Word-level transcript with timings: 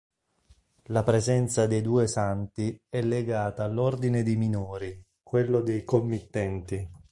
La 0.85 1.03
presenza 1.03 1.67
dei 1.67 1.83
due 1.83 2.07
santi 2.07 2.75
è 2.89 3.03
legata 3.03 3.63
all'ordine 3.65 4.23
dei 4.23 4.35
Minori, 4.35 4.99
quello 5.21 5.61
dei 5.61 5.83
committenti. 5.83 6.89